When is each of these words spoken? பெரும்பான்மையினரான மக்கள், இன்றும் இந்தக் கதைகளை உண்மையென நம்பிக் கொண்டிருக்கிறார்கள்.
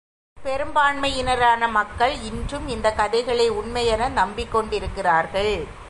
பெரும்பான்மையினரான 0.43 1.69
மக்கள், 1.69 2.21
இன்றும் 2.21 2.67
இந்தக் 2.67 2.97
கதைகளை 2.97 3.51
உண்மையென 3.51 4.09
நம்பிக் 4.09 4.51
கொண்டிருக்கிறார்கள். 4.51 5.79